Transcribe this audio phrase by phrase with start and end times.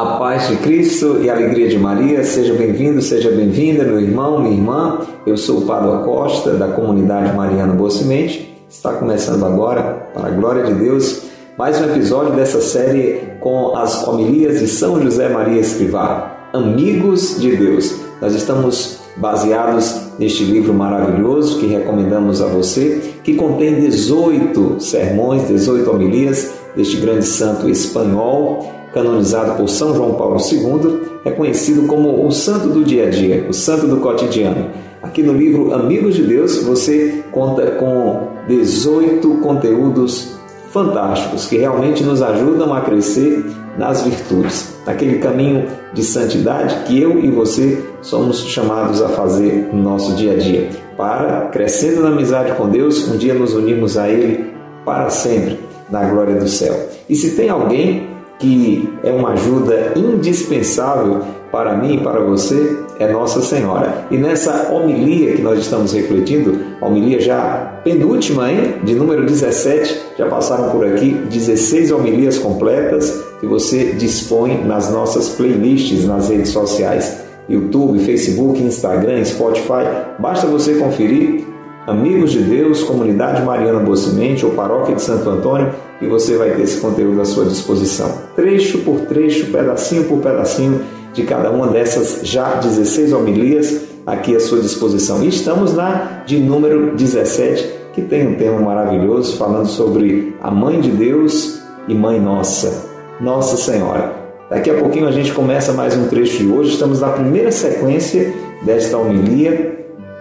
[0.00, 4.40] A paz de Cristo e a alegria de Maria, seja bem-vindo, seja bem-vinda, meu irmão,
[4.40, 5.00] minha irmã.
[5.26, 8.56] Eu sou o Padre Acosta, da comunidade Mariana Boa Semente.
[8.66, 11.24] Está começando agora, para a glória de Deus,
[11.58, 17.56] mais um episódio dessa série com as homilias de São José Maria Escrivá, Amigos de
[17.56, 17.94] Deus.
[18.20, 25.88] Nós estamos baseados neste livro maravilhoso que recomendamos a você, que contém 18 sermões, 18
[25.88, 32.32] homilias deste grande santo espanhol canonizado por São João Paulo II, é conhecido como o
[32.32, 34.70] santo do dia a dia, o santo do cotidiano.
[35.00, 40.39] Aqui no livro Amigos de Deus, você conta com 18 conteúdos
[40.72, 43.44] fantásticos que realmente nos ajudam a crescer
[43.76, 49.82] nas virtudes, naquele caminho de santidade que eu e você somos chamados a fazer no
[49.82, 54.08] nosso dia a dia, para, crescendo na amizade com Deus, um dia nos unirmos a
[54.08, 54.52] Ele
[54.84, 55.58] para sempre
[55.90, 56.88] na glória do céu.
[57.08, 63.10] E se tem alguém que é uma ajuda indispensável para mim e para você é
[63.10, 64.06] Nossa Senhora.
[64.10, 68.74] E nessa homilia que nós estamos refletindo, homilia já penúltima, hein?
[68.84, 75.30] De número 17, já passaram por aqui 16 homilias completas que você dispõe nas nossas
[75.30, 77.24] playlists nas redes sociais.
[77.48, 79.86] YouTube, Facebook, Instagram, Spotify.
[80.18, 81.50] Basta você conferir
[81.86, 85.70] Amigos de Deus, Comunidade Mariana Bocimente ou Paróquia de Santo Antônio
[86.00, 88.12] e você vai ter esse conteúdo à sua disposição.
[88.36, 90.82] Trecho por trecho, pedacinho por pedacinho
[91.12, 95.22] de cada uma dessas já 16 homilias aqui à sua disposição.
[95.22, 100.80] E estamos na de número 17, que tem um tema maravilhoso falando sobre a Mãe
[100.80, 102.88] de Deus e Mãe Nossa,
[103.20, 104.14] Nossa Senhora.
[104.48, 106.72] Daqui a pouquinho a gente começa mais um trecho de hoje.
[106.72, 108.32] Estamos na primeira sequência
[108.64, 109.78] desta homilia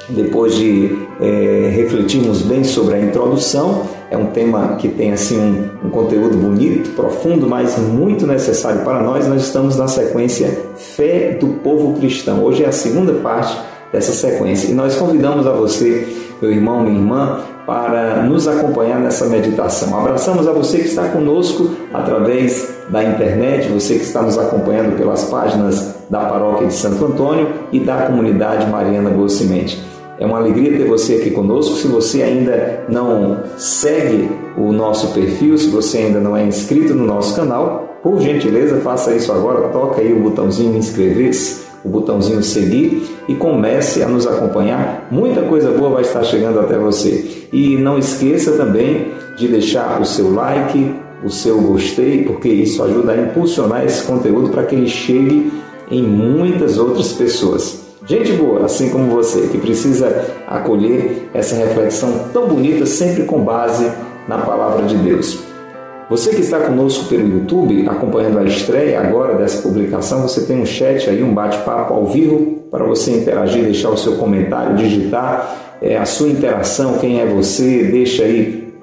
[0.09, 5.87] depois de é, refletirmos bem sobre a introdução, é um tema que tem assim um,
[5.87, 9.27] um, conteúdo bonito, profundo, mas muito necessário para nós.
[9.27, 12.43] Nós estamos na sequência Fé do Povo Cristão.
[12.43, 13.55] Hoje é a segunda parte
[13.91, 16.07] dessa sequência e nós convidamos a você,
[16.41, 19.99] meu irmão, minha irmã, para nos acompanhar nessa meditação.
[19.99, 25.25] Abraçamos a você que está conosco através da internet, você que está nos acompanhando pelas
[25.25, 29.27] páginas da Paróquia de Santo Antônio e da comunidade Mariana Boa.
[30.19, 31.77] É uma alegria ter você aqui conosco.
[31.77, 37.05] Se você ainda não segue o nosso perfil, se você ainda não é inscrito no
[37.05, 39.69] nosso canal, por gentileza, faça isso agora.
[39.69, 45.07] Toca aí o botãozinho inscrever-se, o botãozinho seguir e comece a nos acompanhar.
[45.09, 47.47] Muita coisa boa vai estar chegando até você.
[47.53, 50.93] E não esqueça também de deixar o seu like,
[51.23, 55.49] o seu gostei, porque isso ajuda a impulsionar esse conteúdo para que ele chegue
[55.89, 57.78] em muitas outras pessoas.
[58.09, 63.87] Gente boa, assim como você, que precisa acolher essa reflexão tão bonita, sempre com base
[64.27, 65.37] na palavra de Deus.
[66.09, 70.65] Você que está conosco pelo YouTube, acompanhando a estreia agora dessa publicação, você tem um
[70.65, 75.95] chat aí, um bate-papo ao vivo para você interagir, deixar o seu comentário, digitar é,
[75.95, 78.73] a sua interação, quem é você, deixa aí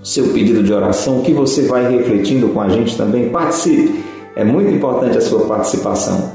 [0.00, 3.30] seu pedido de oração, o que você vai refletindo com a gente também.
[3.30, 4.04] Participe,
[4.36, 6.30] é muito importante a sua participação.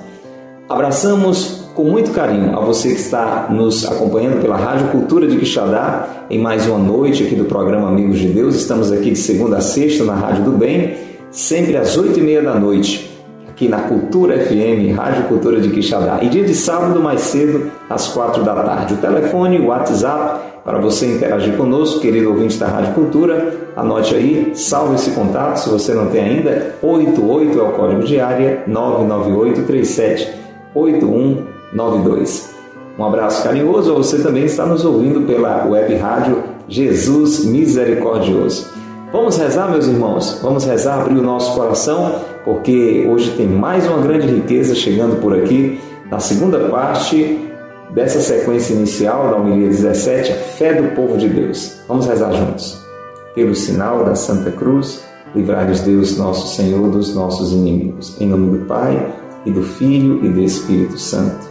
[0.68, 6.26] Abraçamos com muito carinho a você que está nos acompanhando pela Rádio Cultura de Quixadá
[6.30, 8.56] em mais uma noite aqui do programa Amigos de Deus.
[8.56, 10.96] Estamos aqui de segunda a sexta na Rádio do Bem,
[11.30, 13.10] sempre às oito e meia da noite,
[13.50, 16.20] aqui na Cultura FM, Rádio Cultura de Quixadá.
[16.22, 18.96] E dia de sábado mais cedo, às quatro da tarde.
[18.96, 24.52] O telefone, o WhatsApp, para você interagir conosco, querido ouvinte da Rádio Cultura, anote aí,
[24.54, 29.64] salve esse contato, se você não tem ainda, 88 é o código de área, 998
[29.64, 30.42] 37
[30.74, 32.52] 81 92.
[32.98, 38.70] Um abraço carinhoso a você também está nos ouvindo pela web rádio Jesus Misericordioso.
[39.12, 40.40] Vamos rezar, meus irmãos?
[40.42, 45.36] Vamos rezar, abrir o nosso coração, porque hoje tem mais uma grande riqueza chegando por
[45.36, 47.50] aqui, na segunda parte
[47.94, 51.82] dessa sequência inicial da homilia 17, a fé do povo de Deus.
[51.88, 52.82] Vamos rezar juntos.
[53.36, 55.04] Pelo sinal da Santa Cruz,
[55.36, 58.16] livrai-nos Deus, nosso Senhor, dos nossos inimigos.
[58.20, 59.14] Em nome do Pai,
[59.46, 61.51] e do Filho e do Espírito Santo.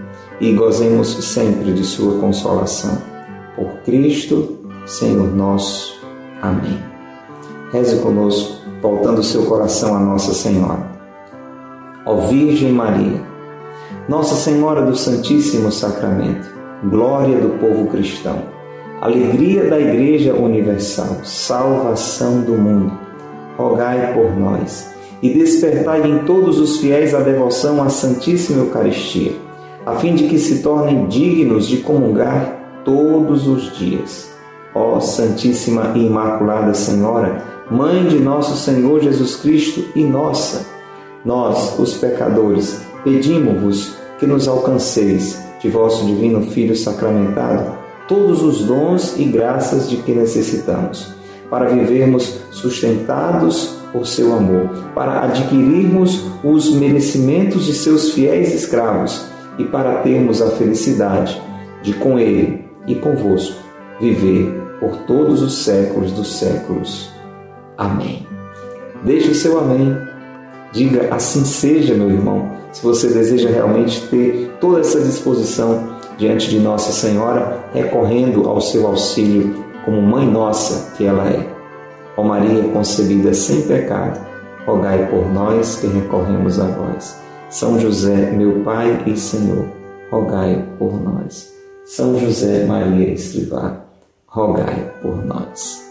[0.41, 2.97] e gozemos sempre de Sua consolação.
[3.55, 4.57] Por Cristo,
[4.87, 6.01] Senhor nosso.
[6.41, 6.79] Amém.
[7.71, 10.89] Reze conosco, voltando o seu coração a Nossa Senhora.
[12.05, 13.21] Ó Virgem Maria,
[14.09, 16.49] Nossa Senhora do Santíssimo Sacramento,
[16.85, 18.41] glória do povo cristão,
[18.99, 22.91] alegria da Igreja Universal, salvação do mundo,
[23.55, 24.91] rogai por nós
[25.21, 29.33] e despertai em todos os fiéis a devoção à Santíssima Eucaristia,
[29.85, 34.31] a fim de que se tornem dignos de comungar todos os dias.
[34.73, 40.65] Ó Santíssima e Imaculada Senhora, Mãe de nosso Senhor Jesus Cristo e nossa,
[41.23, 47.71] nós, os pecadores, pedimos-vos que nos alcanceis de vosso divino Filho sacramentado
[48.09, 51.13] todos os dons e graças de que necessitamos,
[51.49, 59.65] para vivermos sustentados por seu amor, para adquirirmos os merecimentos de seus fiéis escravos e
[59.65, 61.41] para termos a felicidade
[61.81, 63.61] de com Ele e convosco
[63.99, 67.11] viver por todos os séculos dos séculos.
[67.77, 68.25] Amém.
[69.03, 69.95] Deixe o seu amém.
[70.71, 76.59] Diga assim seja, meu irmão, se você deseja realmente ter toda essa disposição diante de
[76.59, 79.55] Nossa Senhora, recorrendo ao seu auxílio
[79.85, 81.47] como Mãe Nossa que ela é.
[82.17, 84.19] Ó Maria concebida sem pecado,
[84.65, 87.20] rogai por nós que recorremos a vós.
[87.51, 89.67] São José, meu Pai e Senhor,
[90.09, 91.53] rogai por nós.
[91.83, 93.83] São José Maria Escrivá,
[94.25, 95.85] rogai por nós.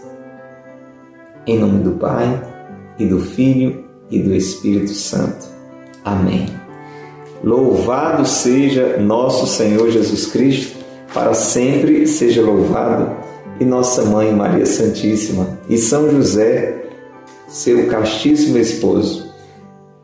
[1.46, 2.42] Em nome do Pai,
[2.98, 5.48] e do Filho, e do Espírito Santo.
[6.02, 6.46] Amém.
[7.44, 10.78] Louvado seja nosso Senhor Jesus Cristo,
[11.12, 13.14] para sempre seja louvado
[13.60, 16.86] e nossa mãe Maria Santíssima e São José,
[17.46, 19.30] seu castíssimo esposo.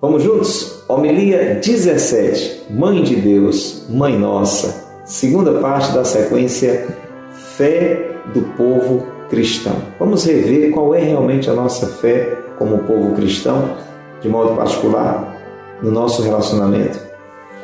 [0.02, 0.75] Vamos juntos?
[0.88, 6.86] Homilia 17, Mãe de Deus, Mãe Nossa, segunda parte da sequência
[7.32, 9.74] Fé do Povo Cristão.
[9.98, 13.74] Vamos rever qual é realmente a nossa fé como povo cristão,
[14.20, 15.36] de modo particular,
[15.82, 17.00] no nosso relacionamento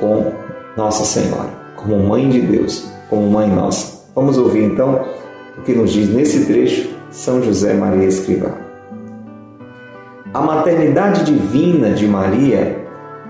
[0.00, 0.32] com
[0.76, 4.02] Nossa Senhora, como Mãe de Deus, como Mãe Nossa.
[4.16, 5.00] Vamos ouvir então
[5.56, 8.50] o que nos diz nesse trecho São José Maria Escrivá.
[10.34, 12.81] A maternidade divina de Maria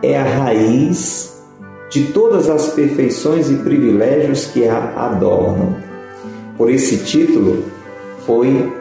[0.02, 1.40] é a raiz
[1.90, 5.76] de todas as perfeições e privilégios que a adornam.
[6.56, 7.64] Por esse título,
[8.26, 8.72] foi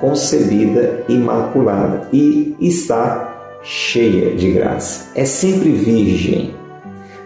[0.00, 5.10] concebida imaculada e está cheia de graça.
[5.14, 6.54] É sempre virgem.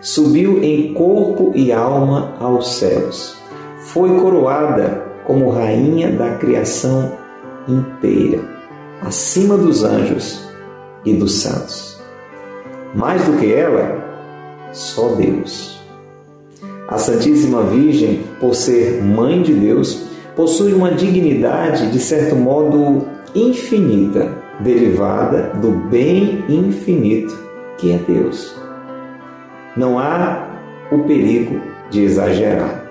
[0.00, 3.36] Subiu em corpo e alma aos céus.
[3.80, 7.12] Foi coroada como rainha da criação
[7.68, 8.40] inteira,
[9.02, 10.48] acima dos anjos
[11.04, 11.97] e dos santos.
[12.94, 14.04] Mais do que ela,
[14.72, 15.78] só Deus.
[16.88, 24.30] A Santíssima Virgem, por ser mãe de Deus, possui uma dignidade, de certo modo, infinita,
[24.60, 27.36] derivada do bem infinito
[27.76, 28.56] que é Deus.
[29.76, 30.48] Não há
[30.90, 32.88] o perigo de exagerar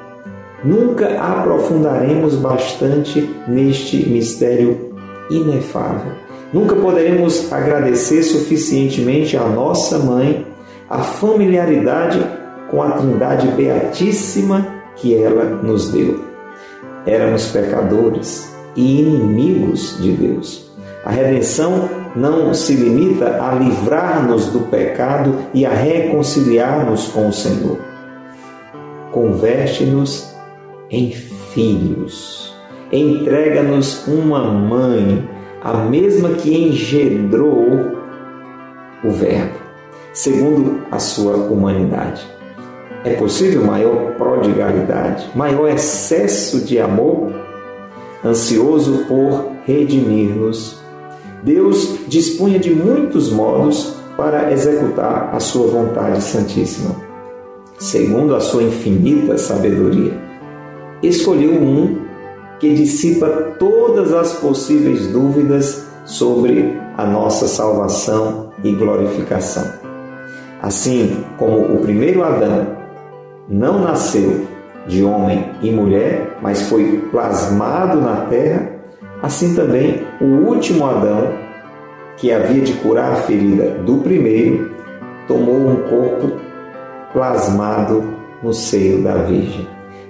[0.63, 4.91] nunca aprofundaremos bastante neste mistério
[5.29, 6.11] inefável.
[6.53, 10.45] Nunca poderemos agradecer suficientemente à nossa mãe
[10.89, 12.19] a familiaridade
[12.69, 16.23] com a Trindade Beatíssima que ela nos deu.
[17.05, 20.71] Éramos pecadores e inimigos de Deus.
[21.05, 27.77] A redenção não se limita a livrar-nos do pecado e a reconciliar-nos com o Senhor.
[29.11, 30.33] Converte-nos
[30.89, 32.53] em filhos.
[32.91, 35.27] Entrega-nos uma mãe,
[35.67, 37.91] a mesma que engendrou
[39.03, 39.59] o Verbo,
[40.13, 42.25] segundo a sua humanidade.
[43.03, 47.33] É possível maior prodigalidade, maior excesso de amor,
[48.23, 50.81] ansioso por redimir-nos.
[51.43, 56.95] Deus dispunha de muitos modos para executar a sua vontade santíssima,
[57.77, 60.27] segundo a sua infinita sabedoria
[61.03, 62.06] escolheu um
[62.59, 63.27] que dissipa
[63.59, 69.65] todas as possíveis dúvidas sobre a nossa salvação e glorificação.
[70.61, 72.67] Assim como o primeiro Adão
[73.47, 74.47] não nasceu
[74.87, 78.71] de homem e mulher, mas foi plasmado na terra,
[79.21, 81.33] assim também o último Adão,
[82.15, 84.71] que havia de curar a ferida do primeiro,
[85.27, 86.31] tomou um corpo
[87.13, 88.03] plasmado
[88.41, 89.67] no seio da Virgem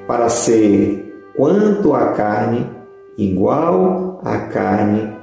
[0.07, 1.06] para ser
[1.37, 2.67] quanto a carne
[3.17, 5.13] igual à carne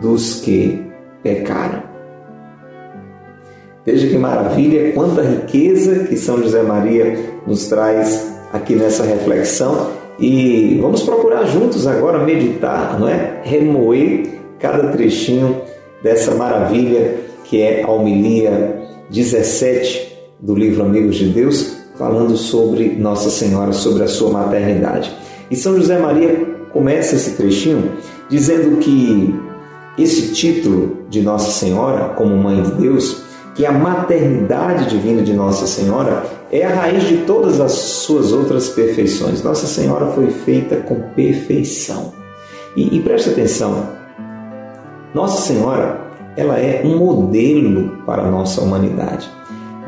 [0.00, 0.84] dos que
[1.22, 1.82] pecaram.
[3.84, 10.78] Veja que maravilha, quanta riqueza que São José Maria nos traz aqui nessa reflexão e
[10.80, 13.40] vamos procurar juntos agora meditar, não é?
[13.42, 15.60] Remoer cada trechinho
[16.02, 23.30] dessa maravilha que é a homilia 17 do livro Amigos de Deus, falando sobre Nossa
[23.30, 25.14] Senhora, sobre a sua maternidade.
[25.54, 27.92] E São José Maria começa esse trechinho
[28.28, 29.32] dizendo que
[29.96, 33.22] esse título de Nossa Senhora como Mãe de Deus,
[33.54, 38.70] que a maternidade divina de Nossa Senhora é a raiz de todas as suas outras
[38.70, 39.44] perfeições.
[39.44, 42.12] Nossa Senhora foi feita com perfeição.
[42.74, 43.90] E, e preste atenção,
[45.14, 46.00] Nossa Senhora,
[46.36, 49.30] ela é um modelo para a nossa humanidade.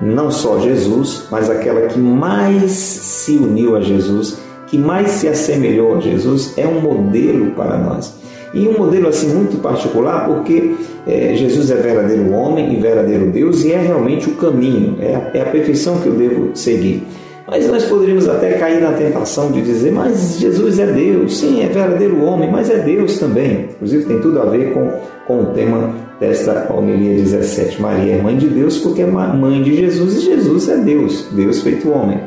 [0.00, 5.96] Não só Jesus, mas aquela que mais se uniu a Jesus, que mais se assemelhou
[5.96, 8.14] a Jesus, é um modelo para nós.
[8.52, 10.74] E um modelo assim muito particular, porque
[11.06, 15.30] é, Jesus é verdadeiro homem e verdadeiro Deus e é realmente o caminho, é a,
[15.34, 17.02] é a perfeição que eu devo seguir.
[17.48, 21.68] Mas nós poderíamos até cair na tentação de dizer, mas Jesus é Deus, sim, é
[21.68, 23.68] verdadeiro homem, mas é Deus também.
[23.70, 24.90] Inclusive tem tudo a ver com,
[25.28, 27.80] com o tema desta homilia 17.
[27.80, 31.60] Maria é mãe de Deus porque é mãe de Jesus e Jesus é Deus, Deus
[31.62, 32.18] feito homem.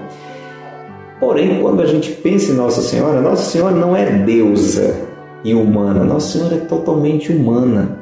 [1.20, 4.96] Porém, quando a gente pensa em Nossa Senhora, Nossa Senhora não é deusa
[5.44, 8.00] e humana, Nossa Senhora é totalmente humana.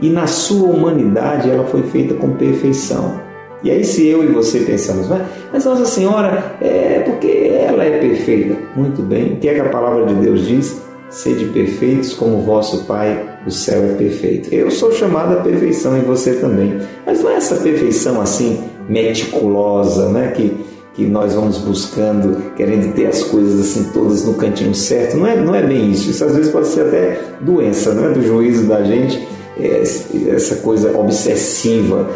[0.00, 3.20] E na sua humanidade ela foi feita com perfeição.
[3.62, 5.06] E aí, se eu e você pensamos,
[5.52, 8.56] mas Nossa Senhora é porque ela é perfeita.
[8.74, 10.82] Muito bem, o que é que a palavra de Deus diz?
[11.08, 14.52] Sede perfeitos como o vosso Pai do céu é perfeito.
[14.52, 16.80] Eu sou chamado à perfeição e você também.
[17.06, 20.32] Mas não é essa perfeição assim meticulosa, né?
[20.34, 20.56] Que,
[20.94, 25.16] que nós vamos buscando, querendo ter as coisas assim todas no cantinho certo.
[25.16, 26.10] Não é, não é bem isso.
[26.10, 29.26] Isso às vezes pode ser até doença, não é do juízo da gente,
[29.58, 29.82] é
[30.28, 32.08] essa coisa obsessiva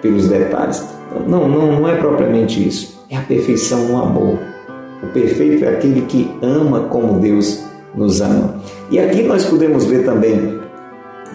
[0.00, 0.84] pelos detalhes.
[1.26, 3.00] Não, não, não é propriamente isso.
[3.10, 4.38] É a perfeição no amor.
[5.02, 8.60] O perfeito é aquele que ama como Deus nos ama.
[8.90, 10.59] E aqui nós podemos ver também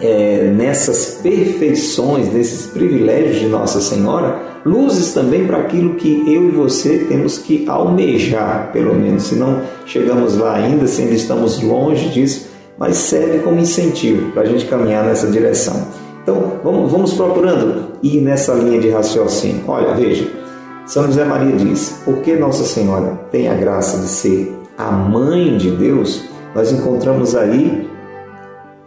[0.00, 6.50] é, nessas perfeições, nesses privilégios de Nossa Senhora, luzes também para aquilo que eu e
[6.50, 12.08] você temos que almejar, pelo menos, se não chegamos lá ainda, se ainda estamos longe
[12.08, 12.48] disso,
[12.78, 15.86] mas serve como incentivo para a gente caminhar nessa direção.
[16.22, 19.62] Então, vamos, vamos procurando ir nessa linha de raciocínio.
[19.68, 20.28] Olha, veja,
[20.84, 25.70] São José Maria diz: porque Nossa Senhora tem a graça de ser a mãe de
[25.70, 26.24] Deus,
[26.54, 27.88] nós encontramos aí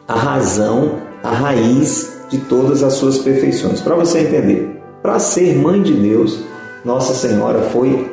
[0.10, 3.80] a razão, a raiz de todas as suas perfeições.
[3.80, 6.44] Para você entender, para ser mãe de Deus,
[6.84, 8.12] Nossa Senhora foi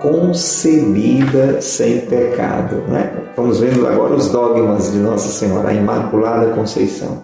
[0.00, 2.76] concebida sem pecado.
[2.88, 3.12] Né?
[3.36, 7.22] Vamos vendo agora os dogmas de Nossa Senhora, a Imaculada Conceição.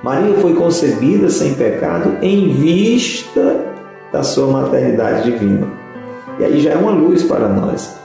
[0.00, 3.66] Maria foi concebida sem pecado em vista
[4.12, 5.66] da sua maternidade divina.
[6.38, 7.96] E aí já é uma luz para nós.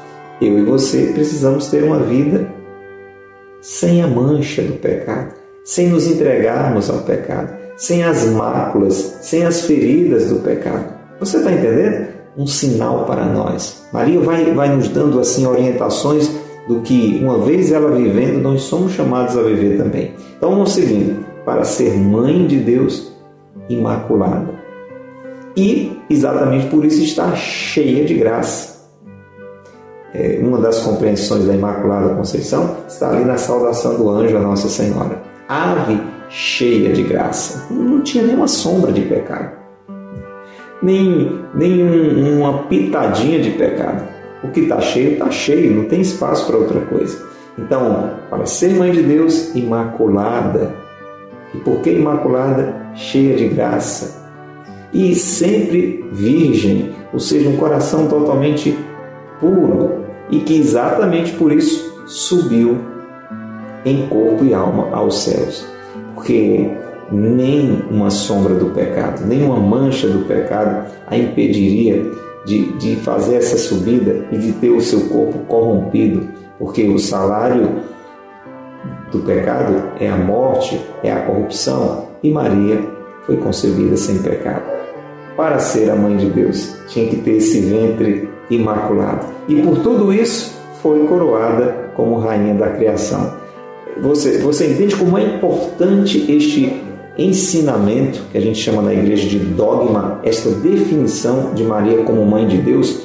[0.41, 2.47] Eu e você precisamos ter uma vida
[3.61, 9.61] sem a mancha do pecado sem nos entregarmos ao pecado, sem as máculas, sem as
[9.61, 10.85] feridas do pecado.
[11.19, 12.07] Você está entendendo?
[12.37, 13.83] Um sinal para nós.
[13.91, 16.31] Maria vai, vai nos dando assim orientações
[16.67, 20.13] do que, uma vez ela vivendo, nós somos chamados a viver também.
[20.37, 23.11] Então vamos seguindo, para ser mãe de Deus
[23.67, 24.61] imaculada.
[25.55, 28.71] E exatamente por isso está cheia de graça.
[30.13, 34.67] É, uma das compreensões da Imaculada Conceição está ali na saudação do anjo a Nossa
[34.67, 35.20] Senhora
[35.51, 37.67] ave cheia de graça.
[37.73, 39.51] Não tinha nenhuma sombra de pecado,
[40.81, 44.07] nem, nem um, uma pitadinha de pecado.
[44.43, 47.29] O que está cheio, está cheio, não tem espaço para outra coisa.
[47.59, 50.73] Então, para ser mãe de Deus, imaculada.
[51.53, 52.87] E por que imaculada?
[52.95, 54.21] Cheia de graça.
[54.93, 58.75] E sempre virgem, ou seja, um coração totalmente
[59.39, 60.01] puro.
[60.31, 62.90] E que exatamente por isso subiu
[63.85, 65.65] em corpo e alma aos céus.
[66.15, 66.69] Porque
[67.11, 72.09] nem uma sombra do pecado, nem uma mancha do pecado a impediria
[72.45, 77.69] de, de fazer essa subida e de ter o seu corpo corrompido, porque o salário
[79.11, 82.79] do pecado é a morte, é a corrupção, e Maria
[83.25, 84.63] foi concebida sem pecado.
[85.35, 89.25] Para ser a mãe de Deus, tinha que ter esse ventre imaculado.
[89.47, 93.40] E por tudo isso, foi coroada como rainha da criação.
[93.99, 96.81] Você, você entende como é importante este
[97.17, 102.47] ensinamento que a gente chama na igreja de dogma, esta definição de Maria como mãe
[102.47, 103.01] de Deus?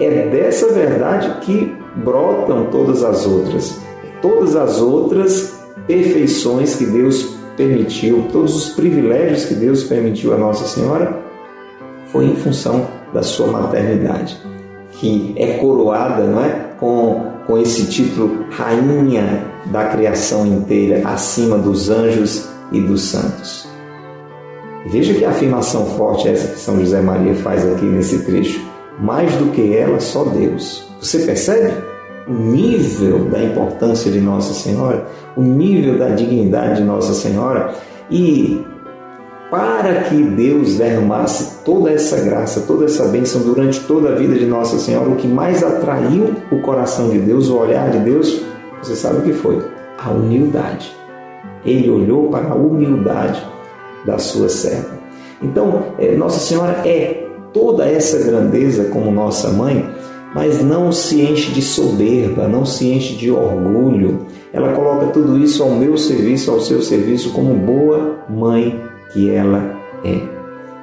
[0.00, 3.80] É dessa verdade que brotam todas as outras.
[4.20, 10.66] Todas as outras perfeições que Deus permitiu, todos os privilégios que Deus permitiu a Nossa
[10.66, 11.18] Senhora,
[12.06, 14.36] foi em função da sua maternidade.
[15.00, 16.70] Que é coroada, não é?
[16.78, 23.68] Com, com esse título rainha da criação inteira, acima dos anjos e dos santos.
[24.86, 28.60] Veja que afirmação forte é essa que São José Maria faz aqui nesse trecho.
[29.00, 30.86] Mais do que ela, só Deus.
[31.00, 31.72] Você percebe
[32.26, 37.74] o nível da importância de Nossa Senhora, o nível da dignidade de Nossa Senhora
[38.10, 38.64] e
[39.50, 44.46] para que Deus derramasse toda essa graça, toda essa bênção durante toda a vida de
[44.46, 48.42] Nossa Senhora, o que mais atraiu o coração de Deus, o olhar de Deus,
[48.82, 49.62] você sabe o que foi?
[49.98, 50.94] A humildade.
[51.64, 53.42] Ele olhou para a humildade
[54.04, 54.96] da sua serva.
[55.42, 59.88] Então, eh, Nossa Senhora é toda essa grandeza como nossa mãe,
[60.34, 64.26] mas não se enche de soberba, não se enche de orgulho.
[64.52, 69.74] Ela coloca tudo isso ao meu serviço, ao seu serviço, como boa mãe que ela
[70.04, 70.20] é.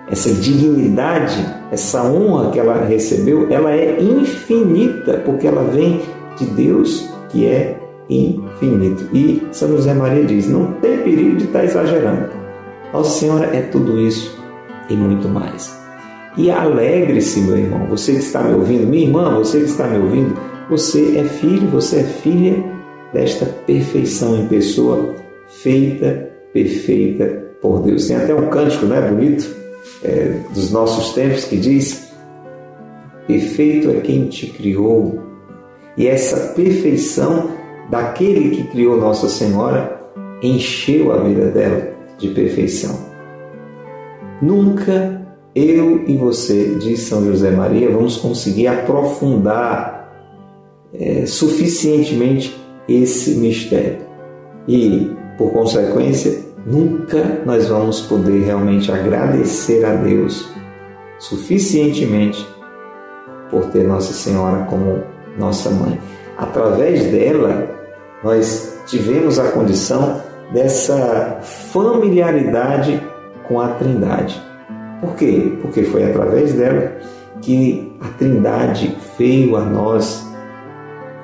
[0.09, 6.01] Essa dignidade, essa honra que ela recebeu, ela é infinita, porque ela vem
[6.37, 9.07] de Deus que é infinito.
[9.13, 12.29] E São José Maria diz: não tem perigo de estar exagerando.
[12.91, 14.37] Nossa Senhora é tudo isso
[14.89, 15.81] e muito mais.
[16.35, 19.99] E alegre-se, meu irmão, você que está me ouvindo, minha irmã, você que está me
[19.99, 20.35] ouvindo,
[20.69, 22.63] você é filho, você é filha
[23.13, 25.13] desta perfeição em pessoa,
[25.47, 28.05] feita, perfeita por Deus.
[28.05, 29.55] Tem até um cântico, né, bonito,
[30.03, 32.11] é, dos nossos tempos que diz:
[33.25, 35.23] Perfeito é quem te criou.
[35.97, 37.51] E essa perfeição
[37.89, 40.01] daquele que criou Nossa Senhora
[40.41, 42.99] encheu a vida dela de perfeição.
[44.41, 45.21] Nunca
[45.55, 50.11] eu e você, diz São José Maria, vamos conseguir aprofundar
[50.93, 53.99] é, suficientemente esse mistério.
[54.67, 60.51] E, por consequência, nunca nós vamos poder realmente agradecer a Deus
[61.19, 62.45] suficientemente
[63.49, 65.03] por ter Nossa Senhora como
[65.37, 65.99] nossa mãe.
[66.37, 67.69] Através dela,
[68.23, 70.21] nós tivemos a condição
[70.51, 73.01] dessa familiaridade
[73.47, 74.41] com a Trindade.
[75.01, 75.57] Por quê?
[75.61, 76.93] Porque foi através dela
[77.41, 80.25] que a Trindade veio a nós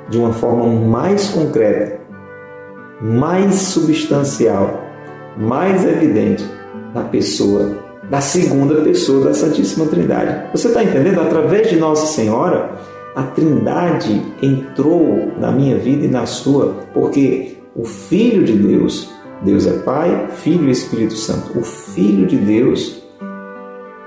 [0.09, 1.99] de uma forma mais concreta,
[3.01, 4.78] mais substancial,
[5.39, 6.43] mais evidente
[6.93, 7.77] na pessoa,
[8.09, 10.51] da segunda pessoa da Santíssima Trindade.
[10.51, 11.21] Você está entendendo?
[11.21, 12.71] Através de Nossa Senhora,
[13.15, 19.09] a Trindade entrou na minha vida e na sua, porque o Filho de Deus,
[19.43, 23.01] Deus é Pai, Filho e Espírito Santo, o Filho de Deus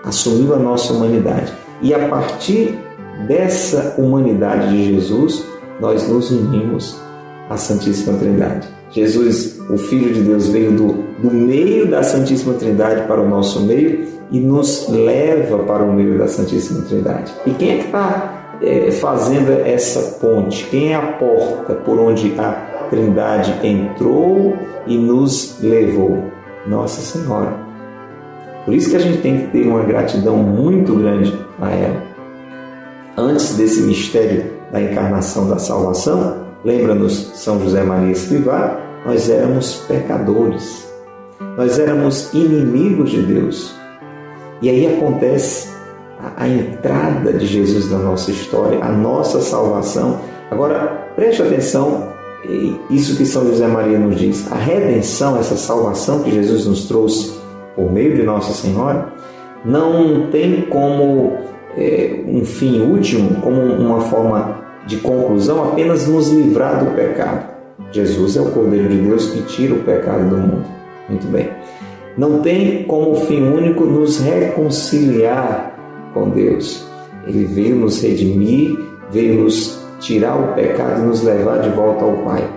[0.05, 1.53] assumiu a nossa humanidade.
[1.81, 2.79] E a partir
[3.27, 5.45] dessa humanidade de Jesus,
[5.81, 7.01] nós nos unimos
[7.49, 8.69] à Santíssima Trindade.
[8.91, 13.61] Jesus, o Filho de Deus, veio do, do meio da Santíssima Trindade para o nosso
[13.61, 17.33] meio e nos leva para o meio da Santíssima Trindade.
[17.47, 20.67] E quem é que está é, fazendo essa ponte?
[20.71, 24.55] Quem é a porta por onde a Trindade entrou
[24.87, 26.25] e nos levou.
[26.67, 27.55] Nossa Senhora.
[28.65, 32.03] Por isso que a gente tem que ter uma gratidão muito grande a ela.
[33.17, 40.91] Antes desse mistério da encarnação da salvação, lembra-nos São José Maria Escrivá, nós éramos pecadores.
[41.57, 43.75] Nós éramos inimigos de Deus.
[44.61, 45.69] E aí acontece
[46.19, 50.21] a, a entrada de Jesus na nossa história, a nossa salvação.
[50.51, 52.13] Agora, preste atenção
[52.91, 57.39] isso que São José Maria nos diz, a redenção, essa salvação que Jesus nos trouxe
[57.77, 59.13] por meio de Nossa Senhora,
[59.65, 61.39] não tem como
[61.77, 67.52] é, um fim último, como uma forma de conclusão, apenas nos livrar do pecado.
[67.93, 70.65] Jesus é o Cordeiro de Deus que tira o pecado do mundo.
[71.09, 71.51] Muito bem.
[72.17, 75.79] Não tem como fim único nos reconciliar
[76.13, 76.87] com Deus.
[77.27, 78.79] Ele veio nos redimir,
[79.11, 82.51] veio nos tirar o pecado e nos levar de volta ao Pai.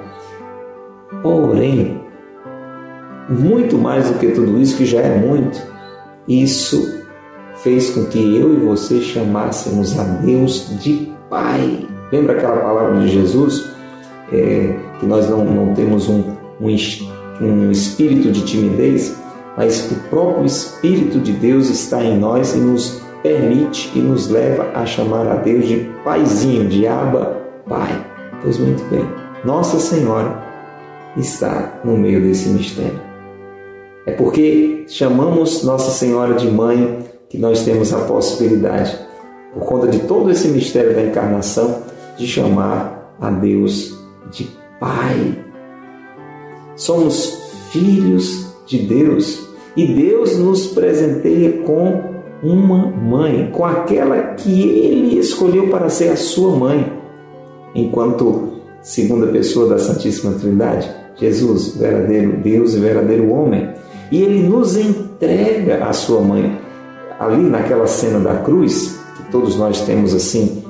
[1.21, 2.01] Porém,
[3.29, 5.61] muito mais do que tudo isso, que já é muito,
[6.27, 7.03] isso
[7.57, 11.87] fez com que eu e você chamássemos a Deus de Pai.
[12.11, 13.69] Lembra aquela palavra de Jesus?
[14.31, 16.23] É, que nós não, não temos um,
[16.59, 16.75] um,
[17.39, 19.15] um espírito de timidez,
[19.55, 24.71] mas o próprio Espírito de Deus está em nós e nos permite e nos leva
[24.73, 27.37] a chamar a Deus de Paizinho, de Abba,
[27.69, 28.03] Pai.
[28.41, 29.07] Pois muito bem,
[29.43, 30.43] Nossa Senhora
[31.15, 32.99] está no meio desse mistério.
[34.07, 38.97] É porque chamamos Nossa Senhora de Mãe que nós temos a possibilidade,
[39.53, 41.83] por conta de todo esse mistério da encarnação,
[42.17, 43.95] de chamar a Deus
[44.31, 45.37] de Pai.
[46.75, 55.17] Somos filhos de Deus e Deus nos presenteia com uma mãe, com aquela que ele
[55.17, 56.91] escolheu para ser a sua mãe,
[57.73, 63.69] enquanto segunda pessoa da Santíssima Trindade, Jesus, verdadeiro Deus e verdadeiro homem,
[64.11, 66.59] e ele nos entrega a sua mãe.
[67.17, 70.63] Ali naquela cena da cruz, que todos nós temos assim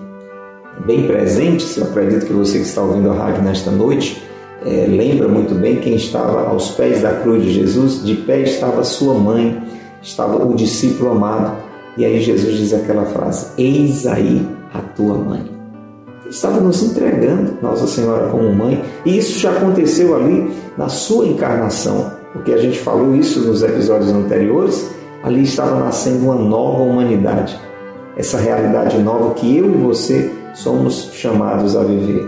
[0.86, 4.24] bem presentes, eu acredito que você que está ouvindo a rádio nesta noite,
[4.64, 8.84] é, lembra muito bem quem estava aos pés da cruz de Jesus, de pé estava
[8.84, 9.62] sua mãe,
[10.02, 11.58] estava o discípulo amado,
[11.98, 15.44] e aí Jesus diz aquela frase: Eis aí a tua mãe.
[16.30, 22.12] estava nos entregando Nossa Senhora como mãe, e isso já aconteceu ali na sua encarnação,
[22.34, 24.94] porque a gente falou isso nos episódios anteriores.
[25.24, 27.60] Ali estava nascendo uma nova humanidade,
[28.16, 32.28] essa realidade nova que eu e você somos chamados a viver.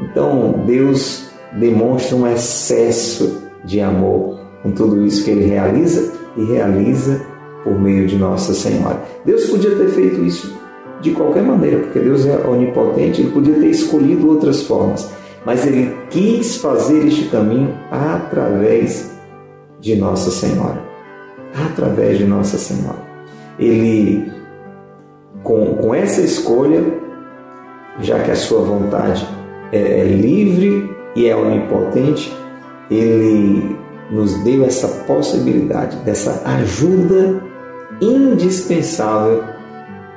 [0.00, 7.24] Então, Deus demonstra um excesso de amor com tudo isso que ele realiza e realiza
[7.64, 9.02] por meio de Nossa Senhora.
[9.24, 10.56] Deus podia ter feito isso
[11.00, 15.10] de qualquer maneira, porque Deus é onipotente, ele podia ter escolhido outras formas,
[15.44, 19.10] mas ele quis fazer este caminho através
[19.80, 20.80] de Nossa Senhora.
[21.54, 22.98] Através de Nossa Senhora.
[23.58, 24.30] Ele,
[25.42, 26.84] com, com essa escolha,
[28.00, 29.26] já que a sua vontade
[29.72, 32.36] é, é livre e é onipotente,
[32.90, 33.76] ele
[34.10, 37.42] nos deu essa possibilidade, dessa ajuda
[38.00, 39.42] indispensável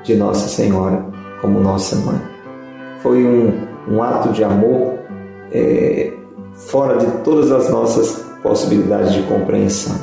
[0.04, 1.06] de Nossa Senhora
[1.42, 2.22] como nossa mãe.
[3.02, 3.54] Foi um,
[3.88, 5.00] um ato de amor
[5.52, 6.12] é,
[6.54, 9.96] fora de todas as nossas possibilidades de compreensão.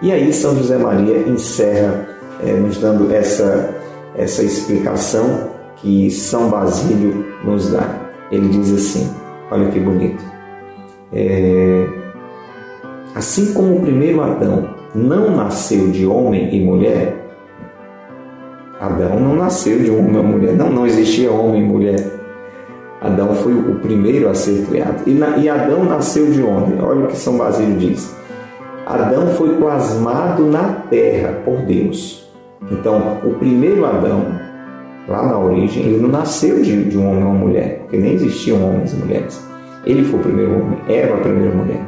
[0.00, 2.08] E aí São José Maria encerra
[2.44, 3.74] é, nos dando essa,
[4.16, 5.51] essa explicação
[5.82, 8.00] que São Basílio nos dá.
[8.30, 9.14] Ele diz assim:
[9.50, 10.24] olha que bonito.
[11.12, 11.86] É,
[13.14, 17.22] assim como o primeiro Adão não nasceu de homem e mulher,
[18.80, 22.22] Adão não nasceu de homem e mulher, não, não existia homem e mulher.
[23.00, 25.02] Adão foi o primeiro a ser criado.
[25.06, 26.80] E, na, e Adão nasceu de onde?
[26.80, 28.14] Olha o que São Basílio diz.
[28.86, 32.30] Adão foi plasmado na terra por Deus.
[32.70, 34.40] Então, o primeiro Adão
[35.08, 38.14] lá na origem, ele não nasceu de, de um homem ou uma mulher, porque nem
[38.14, 39.42] existiam homens e mulheres.
[39.84, 41.80] Ele foi o primeiro homem, Eva a primeira mulher.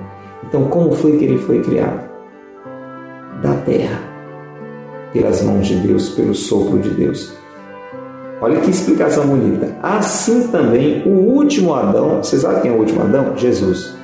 [0.47, 2.09] Então, como foi que ele foi criado?
[3.41, 4.01] Da terra,
[5.13, 7.37] pelas mãos de Deus, pelo sopro de Deus.
[8.41, 9.77] Olha que explicação bonita.
[9.83, 13.37] Assim também o último Adão, vocês sabem quem é o último Adão?
[13.37, 13.95] Jesus.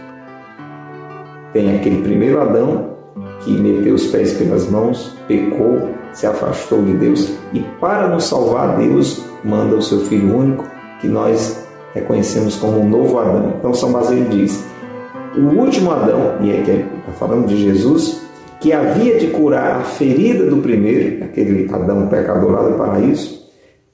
[1.53, 2.90] Tem aquele primeiro Adão
[3.40, 8.77] que meteu os pés pelas mãos, pecou, se afastou de Deus e, para nos salvar,
[8.77, 10.66] Deus manda o seu Filho único,
[11.01, 13.55] que nós reconhecemos como o novo Adão.
[13.59, 14.64] Então, São Basílio diz:
[15.37, 18.20] o último Adão, e é que está falando de Jesus,
[18.61, 23.40] que havia de curar a ferida do primeiro, aquele Adão pecador lá do paraíso,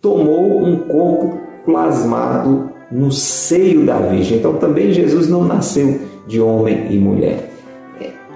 [0.00, 4.38] tomou um corpo plasmado no seio da Virgem.
[4.38, 7.50] Então, também Jesus não nasceu de homem e mulher.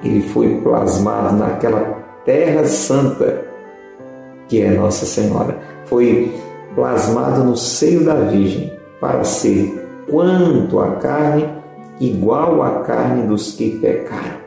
[0.03, 1.81] Ele foi plasmado naquela
[2.25, 3.50] terra santa
[4.51, 5.57] que é Nossa Senhora.
[5.87, 6.35] Foi
[6.75, 11.49] plasmado no seio da Virgem para ser, quanto à carne,
[12.01, 14.41] igual à carne dos que pecaram.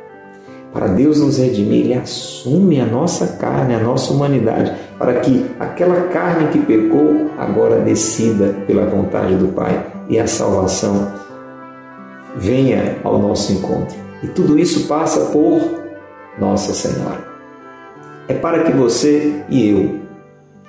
[0.73, 6.07] Para Deus nos redimir, Ele assume a nossa carne, a nossa humanidade, para que aquela
[6.07, 11.13] carne que pecou agora decida pela vontade do Pai e a salvação
[12.35, 13.95] venha ao nosso encontro.
[14.23, 15.61] E tudo isso passa por
[16.39, 17.32] Nossa Senhora
[18.27, 19.99] é para que você e eu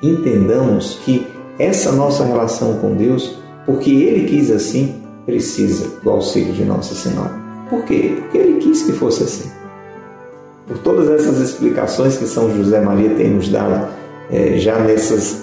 [0.03, 1.27] entendamos que
[1.59, 7.33] essa nossa relação com Deus, porque Ele quis assim, precisa do auxílio de Nossa Senhora.
[7.71, 8.17] Por quê?
[8.21, 9.51] Porque Ele quis que fosse assim.
[10.67, 13.89] Por todas essas explicações que São José Maria tem nos dado
[14.31, 15.43] é, já nessas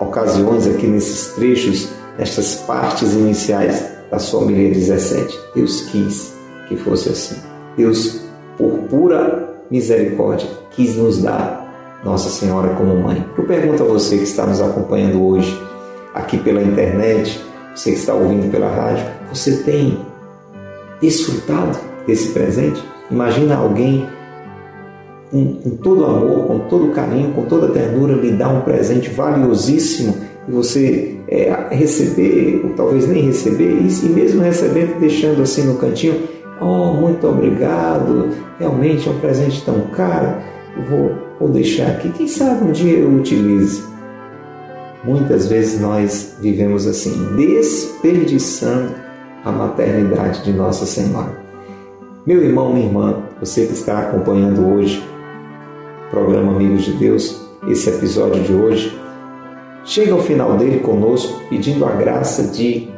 [0.00, 5.38] ocasiões, aqui nesses trechos, nestas partes iniciais da sua homilia 17.
[5.54, 6.34] Deus quis
[6.68, 7.36] que fosse assim.
[7.76, 8.20] Deus,
[8.56, 13.24] por pura misericórdia, quis nos dar Nossa Senhora como mãe.
[13.36, 15.60] Eu pergunto a você que está nos acompanhando hoje,
[16.14, 17.40] aqui pela internet,
[17.74, 19.98] você que está ouvindo pela rádio, você tem
[21.00, 22.82] desfrutado desse presente?
[23.10, 24.08] Imagina alguém
[25.30, 30.16] com, com todo amor, com todo carinho, com toda ternura, lhe dar um presente valiosíssimo
[30.46, 36.32] e você é, receber, ou talvez nem receber, e mesmo recebendo, deixando assim no cantinho,
[36.64, 40.36] Oh, muito obrigado, realmente é um presente tão caro,
[40.88, 43.82] vou, vou deixar aqui, quem sabe um dia eu utilize.
[45.04, 48.94] Muitas vezes nós vivemos assim, desperdiçando
[49.44, 51.42] a maternidade de Nossa Senhora.
[52.24, 55.02] Meu irmão, minha irmã, você que está acompanhando hoje
[56.06, 58.96] o programa Amigos de Deus, esse episódio de hoje,
[59.84, 62.88] chegue ao final dele conosco pedindo a graça de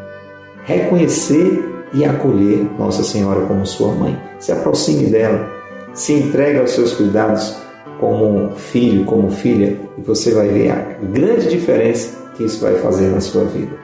[0.65, 4.21] reconhecer e acolher Nossa Senhora como sua mãe.
[4.39, 5.49] Se aproxime dela,
[5.95, 7.64] se entregue aos seus cuidados
[8.05, 13.09] como filho, como filha, e você vai ver a grande diferença que isso vai fazer
[13.09, 13.75] na sua vida.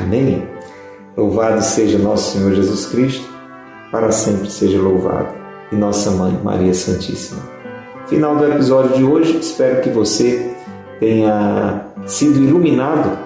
[0.00, 0.46] Amém?
[1.16, 3.26] Louvado seja nosso Senhor Jesus Cristo,
[3.90, 5.34] para sempre seja louvado,
[5.72, 7.42] e nossa mãe Maria Santíssima.
[8.06, 10.52] Final do episódio de hoje, espero que você
[11.00, 13.18] tenha sido iluminado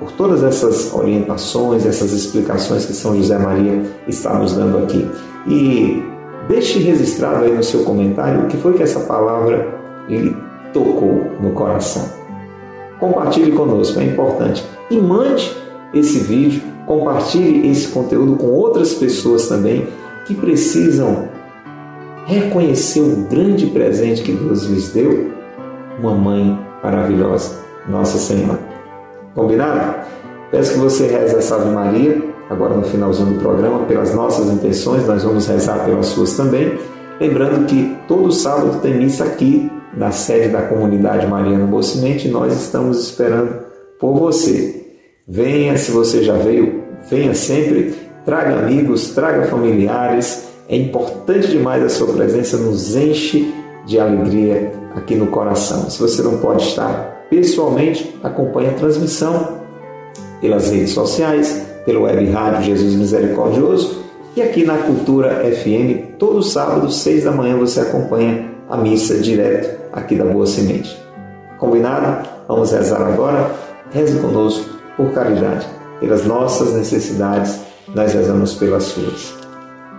[0.00, 5.08] por todas essas orientações, essas explicações que São José Maria está nos dando aqui.
[5.46, 6.02] E
[6.48, 9.74] deixe registrado aí no seu comentário o que foi que essa palavra
[10.08, 10.36] lhe
[10.72, 12.08] tocou no coração.
[12.98, 14.64] Compartilhe conosco, é importante.
[14.90, 15.54] E mande
[15.92, 19.88] esse vídeo, compartilhe esse conteúdo com outras pessoas também
[20.26, 21.28] que precisam
[22.26, 25.30] reconhecer o grande presente que Deus lhes deu,
[26.00, 28.58] uma mãe maravilhosa, Nossa Senhora.
[29.34, 30.06] Combinado?
[30.50, 35.06] Peço que você reze essa Ave Maria, agora no finalzinho do programa, pelas nossas intenções,
[35.06, 36.78] nós vamos rezar pelas suas também.
[37.20, 42.30] Lembrando que todo sábado tem missa aqui na sede da comunidade Mariana Boa Semente e
[42.30, 43.64] nós estamos esperando
[43.98, 44.84] por você.
[45.26, 50.46] Venha, se você já veio, venha sempre, traga amigos, traga familiares.
[50.68, 53.52] É importante demais a sua presença, nos enche
[53.86, 55.88] de alegria aqui no coração.
[55.88, 59.60] Se você não pode estar pessoalmente, acompanhe a transmissão
[60.40, 64.04] pelas redes sociais, pelo web rádio Jesus Misericordioso
[64.36, 69.80] e aqui na Cultura FM, todo sábado, seis da manhã, você acompanha a missa direto
[69.92, 71.00] aqui da Boa Semente.
[71.58, 72.28] Combinado?
[72.46, 73.50] Vamos rezar agora?
[73.90, 75.66] Reze conosco por caridade,
[76.00, 77.60] pelas nossas necessidades,
[77.94, 79.34] nós rezamos pelas suas.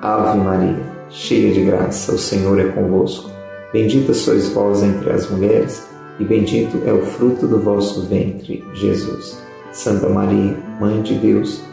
[0.03, 3.31] Ave Maria, cheia de graça, o Senhor é convosco.
[3.73, 5.87] Bendita sois vós entre as mulheres
[6.19, 9.41] e bendito é o fruto do vosso ventre, Jesus.
[9.71, 11.66] Santa Maria, Mãe de Deus,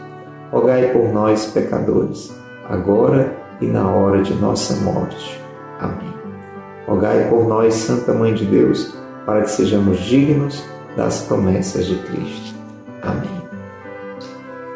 [0.55, 2.33] rogai por nós, pecadores,
[2.69, 5.43] agora e na hora de nossa morte.
[5.81, 6.13] Amém.
[6.87, 10.63] Rogai por nós, Santa Mãe de Deus, para que sejamos dignos
[10.95, 12.55] das promessas de Cristo.
[13.01, 13.41] Amém.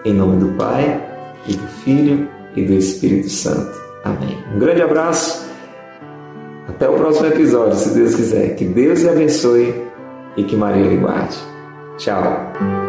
[0.03, 1.01] Em nome do Pai,
[1.47, 3.79] e do Filho, e do Espírito Santo.
[4.03, 4.37] Amém.
[4.53, 5.47] Um grande abraço
[6.67, 8.55] até o próximo episódio, se Deus quiser.
[8.55, 9.81] Que Deus lhe abençoe
[10.35, 11.37] e que Maria lhe guarde.
[11.97, 12.88] Tchau.